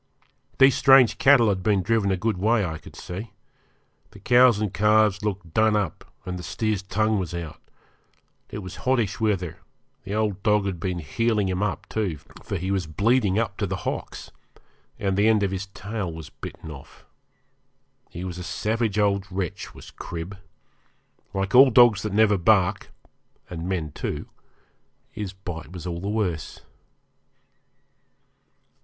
These 0.57 0.73
strange 0.75 1.19
cattle 1.19 1.49
had 1.49 1.61
been 1.61 1.83
driven 1.83 2.09
a 2.11 2.17
good 2.17 2.39
way, 2.39 2.65
I 2.65 2.79
could 2.79 2.95
see. 2.95 3.33
The 4.09 4.19
cows 4.19 4.59
and 4.59 4.73
calves 4.73 5.23
looked 5.23 5.53
done 5.53 5.75
up, 5.75 6.11
and 6.25 6.39
the 6.39 6.41
steer's 6.41 6.81
tongue 6.81 7.19
was 7.19 7.35
out 7.35 7.61
it 8.49 8.63
was 8.63 8.77
hottish 8.77 9.19
weather; 9.19 9.59
the 10.03 10.15
old 10.15 10.41
dog 10.41 10.65
had 10.65 10.79
been 10.79 10.97
'heeling' 10.97 11.49
him 11.49 11.61
up 11.61 11.87
too, 11.87 12.17
for 12.41 12.57
he 12.57 12.71
was 12.71 12.87
bleeding 12.87 13.37
up 13.37 13.57
to 13.57 13.67
the 13.67 13.75
hocks, 13.85 14.31
and 14.97 15.15
the 15.15 15.27
end 15.27 15.43
of 15.43 15.51
his 15.51 15.67
tail 15.67 16.11
was 16.11 16.31
bitten 16.31 16.71
off. 16.71 17.05
He 18.09 18.23
was 18.23 18.39
a 18.39 18.43
savage 18.43 18.97
old 18.97 19.31
wretch 19.31 19.75
was 19.75 19.91
Crib. 19.91 20.35
Like 21.31 21.53
all 21.53 21.69
dogs 21.69 22.01
that 22.01 22.11
never 22.11 22.39
bark 22.39 22.89
and 23.51 23.69
men 23.69 23.91
too 23.91 24.27
his 25.11 25.31
bite 25.33 25.71
was 25.71 25.85
all 25.85 25.99
the 26.01 26.09
worse. 26.09 26.61